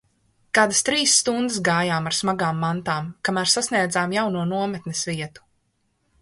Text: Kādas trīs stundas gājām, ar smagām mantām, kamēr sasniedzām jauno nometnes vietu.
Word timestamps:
Kādas 0.59 0.79
trīs 0.85 1.11
stundas 1.23 1.59
gājām, 1.67 2.09
ar 2.11 2.17
smagām 2.19 2.63
mantām, 2.63 3.11
kamēr 3.29 3.53
sasniedzām 3.53 4.17
jauno 4.17 4.47
nometnes 4.55 5.05
vietu. 5.13 5.47